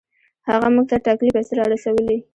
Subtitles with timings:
[0.49, 2.17] هغه موږ ته ټاکلې پیسې را رسولې.